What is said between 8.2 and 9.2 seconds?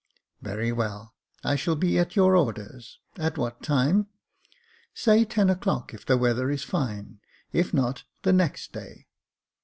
the next day."